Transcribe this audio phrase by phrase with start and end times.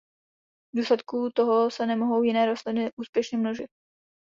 [0.73, 3.69] V důsledku toho se nemohou jiné rostliny úspěšně množit.